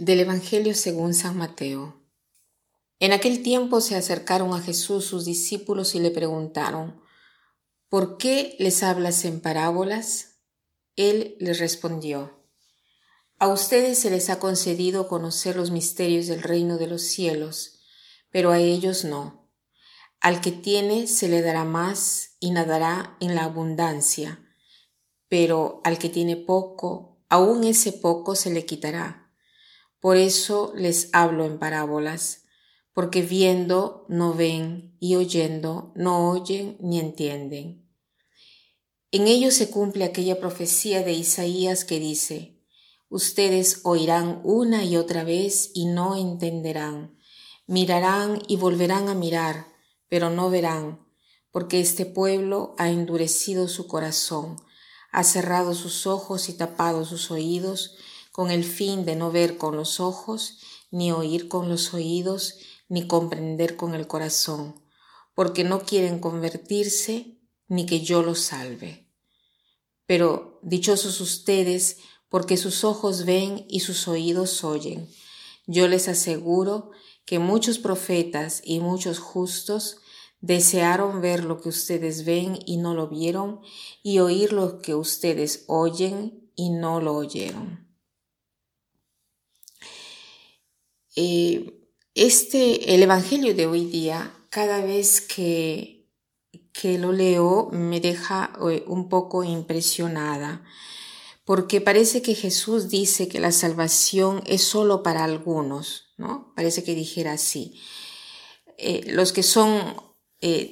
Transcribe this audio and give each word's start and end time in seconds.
Del 0.00 0.20
Evangelio 0.20 0.72
según 0.72 1.12
San 1.12 1.36
Mateo. 1.36 2.02
En 3.00 3.12
aquel 3.12 3.42
tiempo 3.42 3.82
se 3.82 3.96
acercaron 3.96 4.54
a 4.54 4.62
Jesús 4.62 5.04
sus 5.04 5.26
discípulos 5.26 5.94
y 5.94 5.98
le 6.00 6.10
preguntaron, 6.10 7.02
¿por 7.90 8.16
qué 8.16 8.56
les 8.58 8.82
hablas 8.82 9.26
en 9.26 9.42
parábolas? 9.42 10.38
Él 10.96 11.36
les 11.38 11.58
respondió, 11.58 12.46
A 13.38 13.48
ustedes 13.48 13.98
se 13.98 14.08
les 14.08 14.30
ha 14.30 14.38
concedido 14.38 15.06
conocer 15.06 15.56
los 15.56 15.70
misterios 15.70 16.28
del 16.28 16.42
reino 16.42 16.78
de 16.78 16.86
los 16.86 17.02
cielos, 17.02 17.80
pero 18.30 18.52
a 18.52 18.58
ellos 18.58 19.04
no. 19.04 19.52
Al 20.18 20.40
que 20.40 20.50
tiene 20.50 21.08
se 21.08 21.28
le 21.28 21.42
dará 21.42 21.64
más 21.64 22.38
y 22.40 22.52
nadará 22.52 23.18
en 23.20 23.34
la 23.34 23.44
abundancia, 23.44 24.42
pero 25.28 25.82
al 25.84 25.98
que 25.98 26.08
tiene 26.08 26.36
poco, 26.36 27.22
aún 27.28 27.64
ese 27.64 27.92
poco 27.92 28.34
se 28.34 28.48
le 28.48 28.64
quitará. 28.64 29.19
Por 30.00 30.16
eso 30.16 30.72
les 30.74 31.10
hablo 31.12 31.44
en 31.44 31.58
parábolas, 31.58 32.44
porque 32.92 33.22
viendo 33.22 34.06
no 34.08 34.34
ven 34.34 34.96
y 34.98 35.16
oyendo 35.16 35.92
no 35.94 36.30
oyen 36.30 36.76
ni 36.80 36.98
entienden. 36.98 37.86
En 39.12 39.26
ellos 39.26 39.54
se 39.54 39.70
cumple 39.70 40.04
aquella 40.04 40.40
profecía 40.40 41.02
de 41.02 41.12
Isaías 41.12 41.84
que 41.84 41.98
dice, 41.98 42.60
Ustedes 43.08 43.80
oirán 43.82 44.40
una 44.44 44.84
y 44.84 44.96
otra 44.96 45.24
vez 45.24 45.72
y 45.74 45.86
no 45.86 46.14
entenderán, 46.14 47.16
mirarán 47.66 48.40
y 48.46 48.56
volverán 48.56 49.08
a 49.08 49.14
mirar, 49.14 49.66
pero 50.08 50.30
no 50.30 50.48
verán, 50.48 51.04
porque 51.50 51.80
este 51.80 52.06
pueblo 52.06 52.76
ha 52.78 52.88
endurecido 52.88 53.66
su 53.66 53.88
corazón, 53.88 54.56
ha 55.10 55.24
cerrado 55.24 55.74
sus 55.74 56.06
ojos 56.06 56.48
y 56.48 56.52
tapado 56.52 57.04
sus 57.04 57.32
oídos, 57.32 57.96
con 58.40 58.50
el 58.50 58.64
fin 58.64 59.04
de 59.04 59.16
no 59.16 59.30
ver 59.30 59.58
con 59.58 59.76
los 59.76 60.00
ojos, 60.00 60.60
ni 60.90 61.12
oír 61.12 61.46
con 61.46 61.68
los 61.68 61.92
oídos, 61.92 62.56
ni 62.88 63.06
comprender 63.06 63.76
con 63.76 63.94
el 63.94 64.06
corazón, 64.06 64.82
porque 65.34 65.62
no 65.62 65.82
quieren 65.82 66.20
convertirse, 66.20 67.38
ni 67.68 67.84
que 67.84 68.00
yo 68.00 68.22
los 68.22 68.40
salve. 68.40 69.12
Pero 70.06 70.58
dichosos 70.62 71.20
ustedes, 71.20 71.98
porque 72.30 72.56
sus 72.56 72.82
ojos 72.82 73.26
ven 73.26 73.66
y 73.68 73.80
sus 73.80 74.08
oídos 74.08 74.64
oyen. 74.64 75.06
Yo 75.66 75.86
les 75.86 76.08
aseguro 76.08 76.92
que 77.26 77.38
muchos 77.38 77.78
profetas 77.78 78.62
y 78.64 78.80
muchos 78.80 79.18
justos 79.18 79.98
desearon 80.40 81.20
ver 81.20 81.44
lo 81.44 81.60
que 81.60 81.68
ustedes 81.68 82.24
ven 82.24 82.58
y 82.64 82.78
no 82.78 82.94
lo 82.94 83.08
vieron, 83.08 83.60
y 84.02 84.20
oír 84.20 84.54
lo 84.54 84.80
que 84.80 84.94
ustedes 84.94 85.64
oyen 85.66 86.50
y 86.56 86.70
no 86.70 87.02
lo 87.02 87.16
oyeron. 87.16 87.89
Eh, 91.22 91.86
este, 92.14 92.94
el 92.94 93.02
Evangelio 93.02 93.54
de 93.54 93.66
hoy 93.66 93.84
día, 93.84 94.32
cada 94.48 94.82
vez 94.82 95.20
que, 95.20 96.08
que 96.72 96.98
lo 96.98 97.12
leo, 97.12 97.68
me 97.72 98.00
deja 98.00 98.54
eh, 98.70 98.84
un 98.86 99.10
poco 99.10 99.44
impresionada, 99.44 100.64
porque 101.44 101.82
parece 101.82 102.22
que 102.22 102.34
Jesús 102.34 102.88
dice 102.88 103.28
que 103.28 103.38
la 103.38 103.52
salvación 103.52 104.42
es 104.46 104.62
solo 104.62 105.02
para 105.02 105.22
algunos, 105.22 106.14
¿no? 106.16 106.54
Parece 106.56 106.84
que 106.84 106.94
dijera 106.94 107.32
así. 107.32 107.78
Eh, 108.78 109.02
los 109.08 109.34
que 109.34 109.42
son 109.42 109.94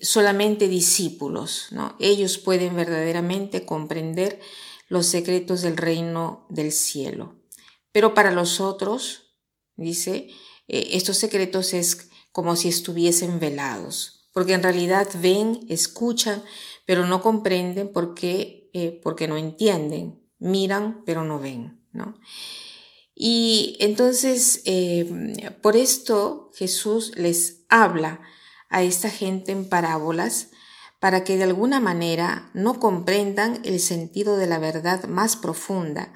solamente 0.00 0.66
discípulos, 0.66 1.68
¿no? 1.70 1.94
Ellos 2.00 2.38
pueden 2.38 2.74
verdaderamente 2.74 3.64
comprender 3.64 4.40
los 4.88 5.06
secretos 5.06 5.62
del 5.62 5.76
reino 5.76 6.46
del 6.48 6.72
cielo. 6.72 7.36
Pero 7.92 8.12
para 8.12 8.32
los 8.32 8.58
otros, 8.58 9.21
Dice, 9.76 10.28
eh, 10.68 10.90
estos 10.92 11.16
secretos 11.16 11.74
es 11.74 12.08
como 12.30 12.56
si 12.56 12.68
estuviesen 12.68 13.40
velados, 13.40 14.28
porque 14.32 14.54
en 14.54 14.62
realidad 14.62 15.08
ven, 15.20 15.60
escuchan, 15.68 16.42
pero 16.86 17.06
no 17.06 17.22
comprenden 17.22 17.92
porque, 17.92 18.70
eh, 18.72 19.00
porque 19.02 19.28
no 19.28 19.36
entienden, 19.36 20.26
miran, 20.38 21.02
pero 21.04 21.24
no 21.24 21.38
ven, 21.38 21.84
¿no? 21.92 22.18
Y 23.14 23.76
entonces, 23.80 24.62
eh, 24.64 25.54
por 25.60 25.76
esto 25.76 26.50
Jesús 26.54 27.12
les 27.16 27.64
habla 27.68 28.20
a 28.70 28.82
esta 28.82 29.10
gente 29.10 29.52
en 29.52 29.68
parábolas 29.68 30.48
para 30.98 31.24
que 31.24 31.36
de 31.36 31.44
alguna 31.44 31.78
manera 31.78 32.50
no 32.54 32.80
comprendan 32.80 33.60
el 33.64 33.80
sentido 33.80 34.36
de 34.36 34.46
la 34.46 34.58
verdad 34.58 35.04
más 35.04 35.36
profunda. 35.36 36.12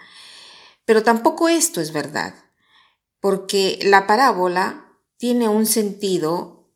Pero 0.87 1.03
tampoco 1.03 1.49
esto 1.49 1.81
es 1.81 1.93
verdad 1.93 2.46
porque 3.26 3.81
la 3.82 4.06
parábola 4.06 4.87
tiene 5.16 5.48
un 5.48 5.66
sentido 5.66 6.70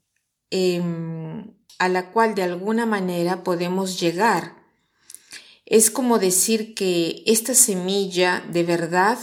em, 0.51 1.55
a 1.79 1.89
la 1.89 2.11
cual 2.11 2.35
de 2.35 2.43
alguna 2.43 2.87
manera 2.87 3.45
podemos 3.45 4.01
llegar. 4.01 4.57
Es 5.65 5.93
como 5.93 6.19
decir 6.19 6.75
que 6.75 7.23
esta 7.25 7.55
semilla 7.55 8.45
de 8.51 8.65
verdad 8.65 9.17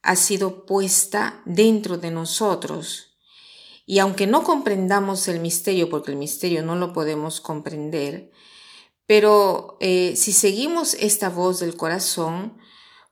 ha 0.00 0.16
sido 0.16 0.64
puesta 0.64 1.42
dentro 1.44 1.98
de 1.98 2.10
nosotros. 2.10 3.18
Y 3.84 3.98
aunque 3.98 4.26
no 4.26 4.42
comprendamos 4.42 5.28
el 5.28 5.40
misterio, 5.40 5.90
porque 5.90 6.12
el 6.12 6.16
misterio 6.16 6.62
no 6.62 6.74
lo 6.74 6.94
podemos 6.94 7.42
comprender, 7.42 8.32
pero 9.04 9.76
eh, 9.80 10.14
si 10.16 10.32
seguimos 10.32 10.94
esta 10.94 11.28
voz 11.28 11.60
del 11.60 11.76
corazón, 11.76 12.56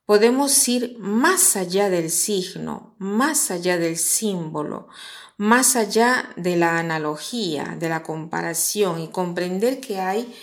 podemos 0.07 0.69
ir 0.69 0.97
más 0.99 1.57
allá 1.57 1.89
del 1.91 2.11
signo, 2.11 2.95
más 2.99 3.51
allá 3.51 3.79
del 3.79 3.97
símbolo, 3.97 4.89
más 5.37 5.77
allá 5.77 6.33
de 6.37 6.57
la 6.57 6.79
analogía, 6.79 7.77
de 7.79 7.89
la 7.89 8.03
comparación 8.03 9.01
y 9.01 9.09
comprender 9.09 9.81
que 9.81 10.01
hay 10.01 10.35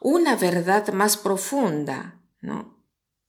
una 0.00 0.36
verdad 0.36 0.88
más 0.92 1.16
profunda, 1.16 2.22
¿no? 2.40 2.78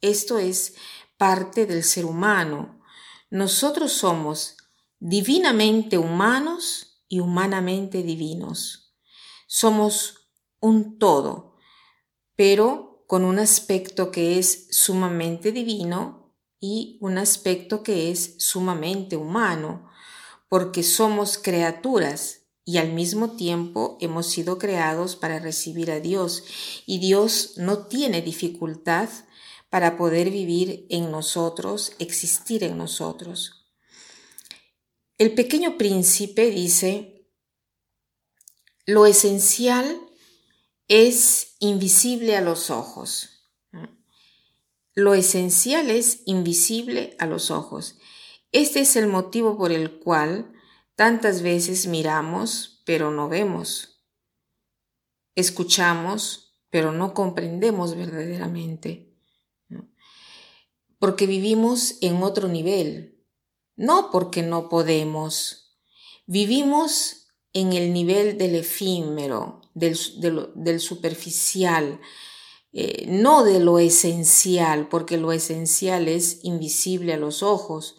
Esto 0.02 0.38
es 0.38 0.76
parte 1.18 1.66
del 1.66 1.84
ser 1.84 2.06
humano. 2.06 2.80
Nosotros 3.30 3.92
somos 3.92 4.56
divinamente 5.00 5.98
humanos 5.98 7.04
y 7.08 7.20
humanamente 7.20 8.04
divinos. 8.04 8.96
Somos 9.48 10.30
un 10.60 11.00
todo, 11.00 11.58
pero 12.36 12.89
con 13.10 13.26
un 13.26 13.40
aspecto 13.40 14.12
que 14.12 14.38
es 14.38 14.68
sumamente 14.70 15.52
divino 15.52 16.32
y 16.60 17.00
un 17.02 17.18
aspecto 17.18 17.82
que 17.82 18.12
es 18.12 18.36
sumamente 18.38 19.16
humano, 19.16 19.90
porque 20.48 20.84
somos 20.84 21.40
criaturas 21.40 22.44
y 22.66 22.78
al 22.78 22.94
mismo 22.94 23.32
tiempo 23.32 23.98
hemos 24.00 24.28
sido 24.28 24.60
creados 24.60 25.16
para 25.16 25.40
recibir 25.40 25.90
a 25.90 26.00
Dios 26.00 26.44
y 26.86 27.00
Dios 27.00 27.54
no 27.58 27.88
tiene 27.88 28.22
dificultad 28.22 29.10
para 29.72 29.98
poder 29.98 30.30
vivir 30.30 30.86
en 30.92 31.10
nosotros, 31.10 31.94
existir 31.98 32.64
en 32.64 32.78
nosotros. 32.78 33.66
El 35.18 35.34
pequeño 35.34 35.80
príncipe 35.80 36.52
dice, 36.52 37.28
lo 38.86 39.08
esencial 39.08 40.00
es 40.90 41.56
invisible 41.60 42.36
a 42.36 42.42
los 42.42 42.72
ojos. 42.72 43.52
Lo 44.96 45.14
esencial 45.14 45.92
es 45.92 46.24
invisible 46.26 47.16
a 47.20 47.28
los 47.28 47.52
ojos. 47.52 48.00
Este 48.52 48.82
es 48.82 48.96
el 48.96 49.08
motivo 49.08 49.56
por 49.56 49.72
el 49.72 50.00
cual 50.00 50.52
tantas 50.96 51.44
veces 51.44 51.86
miramos, 51.86 52.82
pero 52.86 53.12
no 53.12 53.30
vemos. 53.30 54.04
Escuchamos, 55.36 56.60
pero 56.72 56.92
no 56.92 57.14
comprendemos 57.14 57.96
verdaderamente. 57.96 59.16
Porque 60.98 61.28
vivimos 61.28 61.98
en 62.02 62.24
otro 62.24 62.48
nivel, 62.48 63.24
no 63.76 64.10
porque 64.12 64.42
no 64.42 64.68
podemos. 64.68 65.78
Vivimos 66.26 67.29
en 67.54 67.74
el 67.74 67.94
nivel 67.94 68.38
del 68.38 68.56
efímero, 68.56 69.62
del, 69.74 70.80
superficial, 70.80 72.00
eh, 72.72 73.06
no 73.08 73.44
de 73.44 73.60
lo 73.60 73.80
esencial, 73.80 74.88
porque 74.90 75.18
lo 75.18 75.32
esencial 75.32 76.08
es 76.08 76.40
invisible 76.44 77.14
a 77.14 77.18
los 77.18 77.42
ojos, 77.42 77.98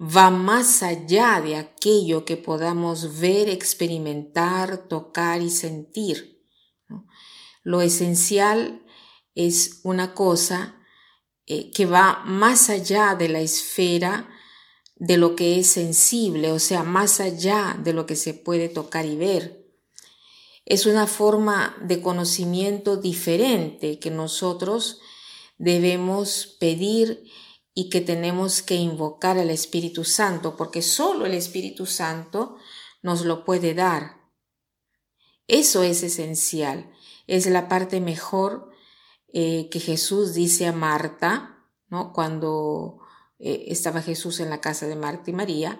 va 0.00 0.30
más 0.30 0.82
allá 0.82 1.40
de 1.40 1.56
aquello 1.56 2.24
que 2.24 2.36
podamos 2.36 3.18
ver, 3.18 3.48
experimentar, 3.48 4.88
tocar 4.88 5.42
y 5.42 5.50
sentir. 5.50 6.46
Lo 7.62 7.80
esencial 7.80 8.84
es 9.34 9.80
una 9.82 10.14
cosa 10.14 10.80
eh, 11.46 11.70
que 11.70 11.86
va 11.86 12.22
más 12.26 12.70
allá 12.70 13.14
de 13.14 13.28
la 13.28 13.40
esfera 13.40 14.28
de 14.96 15.16
lo 15.16 15.34
que 15.36 15.58
es 15.58 15.66
sensible, 15.66 16.52
o 16.52 16.58
sea, 16.58 16.82
más 16.82 17.20
allá 17.20 17.78
de 17.82 17.92
lo 17.92 18.06
que 18.06 18.16
se 18.16 18.34
puede 18.34 18.68
tocar 18.68 19.06
y 19.06 19.16
ver. 19.16 19.64
Es 20.64 20.86
una 20.86 21.06
forma 21.06 21.76
de 21.82 22.00
conocimiento 22.00 22.96
diferente 22.96 23.98
que 23.98 24.10
nosotros 24.10 25.00
debemos 25.58 26.56
pedir 26.58 27.24
y 27.74 27.90
que 27.90 28.00
tenemos 28.00 28.62
que 28.62 28.76
invocar 28.76 29.36
al 29.36 29.50
Espíritu 29.50 30.04
Santo, 30.04 30.56
porque 30.56 30.80
solo 30.80 31.26
el 31.26 31.34
Espíritu 31.34 31.86
Santo 31.86 32.56
nos 33.02 33.24
lo 33.24 33.44
puede 33.44 33.74
dar. 33.74 34.22
Eso 35.48 35.82
es 35.82 36.02
esencial, 36.02 36.90
es 37.26 37.46
la 37.46 37.68
parte 37.68 38.00
mejor 38.00 38.70
eh, 39.32 39.68
que 39.70 39.80
Jesús 39.80 40.32
dice 40.32 40.66
a 40.66 40.72
Marta, 40.72 41.66
¿no? 41.88 42.12
Cuando 42.12 43.00
eh, 43.38 43.66
estaba 43.68 44.02
Jesús 44.02 44.40
en 44.40 44.50
la 44.50 44.60
casa 44.60 44.86
de 44.86 44.96
Marta 44.96 45.30
y 45.30 45.32
María, 45.32 45.78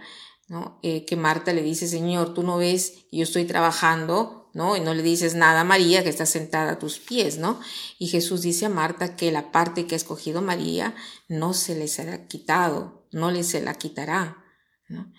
¿no? 0.49 0.79
Eh, 0.83 1.05
que 1.05 1.17
Marta 1.17 1.53
le 1.53 1.63
dice, 1.63 1.89
Señor, 1.89 2.35
tú 2.35 2.43
no 2.43 2.59
ves, 2.59 3.07
yo 3.11 3.23
estoy 3.23 3.45
trabajando, 3.45 4.51
¿no? 4.53 4.77
Y 4.77 4.81
no 4.81 4.95
le 4.95 5.03
dices 5.03 5.35
nada 5.35 5.61
a 5.61 5.65
María 5.65 6.03
que 6.03 6.11
está 6.11 6.27
sentada 6.27 6.73
a 6.73 6.79
tus 6.79 6.99
pies, 6.99 7.39
¿no? 7.39 7.61
Y 7.99 8.09
Jesús 8.09 8.43
dice 8.43 8.67
a 8.67 8.71
Marta 8.71 9.17
que 9.17 9.33
la 9.33 9.53
parte 9.53 9.87
que 9.87 9.95
ha 9.95 9.97
escogido 9.97 10.43
María 10.43 10.95
no 11.29 11.55
se 11.55 11.75
le 11.75 11.89
será 11.89 12.27
quitado, 12.27 13.07
no 13.11 13.31
le 13.31 13.43
se 13.43 13.61
la 13.63 13.75
quitará, 13.75 14.45
¿no? 14.89 15.13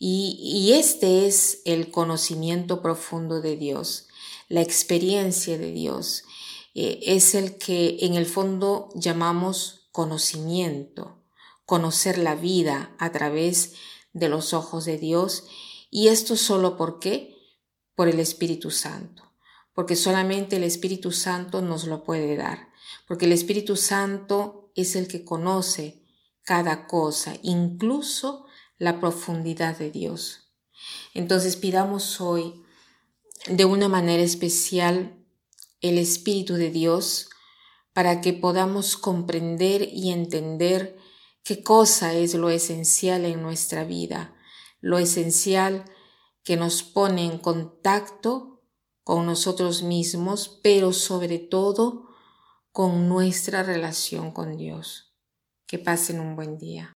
Y, 0.00 0.72
este 0.74 1.26
es 1.26 1.60
el 1.64 1.90
conocimiento 1.90 2.82
profundo 2.82 3.40
de 3.40 3.56
Dios, 3.56 4.06
la 4.48 4.62
experiencia 4.62 5.58
de 5.58 5.72
Dios, 5.72 6.22
eh, 6.74 7.00
es 7.02 7.34
el 7.34 7.58
que 7.58 7.96
en 8.02 8.14
el 8.14 8.26
fondo 8.26 8.90
llamamos 8.94 9.88
conocimiento, 9.90 11.17
conocer 11.68 12.16
la 12.16 12.34
vida 12.34 12.96
a 12.98 13.12
través 13.12 13.74
de 14.14 14.30
los 14.30 14.54
ojos 14.54 14.86
de 14.86 14.96
Dios 14.96 15.44
y 15.90 16.08
esto 16.08 16.34
solo 16.34 16.78
por 16.78 16.98
qué? 16.98 17.36
Por 17.94 18.08
el 18.08 18.20
Espíritu 18.20 18.70
Santo, 18.70 19.34
porque 19.74 19.94
solamente 19.94 20.56
el 20.56 20.64
Espíritu 20.64 21.12
Santo 21.12 21.60
nos 21.60 21.84
lo 21.84 22.04
puede 22.04 22.38
dar, 22.38 22.70
porque 23.06 23.26
el 23.26 23.32
Espíritu 23.32 23.76
Santo 23.76 24.72
es 24.76 24.96
el 24.96 25.08
que 25.08 25.26
conoce 25.26 26.02
cada 26.42 26.86
cosa, 26.86 27.34
incluso 27.42 28.46
la 28.78 28.98
profundidad 28.98 29.76
de 29.76 29.90
Dios. 29.90 30.54
Entonces 31.12 31.56
pidamos 31.56 32.22
hoy 32.22 32.62
de 33.46 33.66
una 33.66 33.88
manera 33.88 34.22
especial 34.22 35.22
el 35.82 35.98
Espíritu 35.98 36.54
de 36.54 36.70
Dios 36.70 37.28
para 37.92 38.22
que 38.22 38.32
podamos 38.32 38.96
comprender 38.96 39.86
y 39.92 40.12
entender 40.12 40.97
qué 41.48 41.62
cosa 41.62 42.12
es 42.12 42.34
lo 42.34 42.50
esencial 42.50 43.24
en 43.24 43.40
nuestra 43.40 43.82
vida, 43.82 44.36
lo 44.82 44.98
esencial 44.98 45.86
que 46.44 46.58
nos 46.58 46.82
pone 46.82 47.24
en 47.24 47.38
contacto 47.38 48.60
con 49.02 49.24
nosotros 49.24 49.82
mismos, 49.82 50.60
pero 50.62 50.92
sobre 50.92 51.38
todo 51.38 52.10
con 52.70 53.08
nuestra 53.08 53.62
relación 53.62 54.30
con 54.30 54.58
Dios. 54.58 55.16
Que 55.66 55.78
pasen 55.78 56.20
un 56.20 56.36
buen 56.36 56.58
día. 56.58 56.92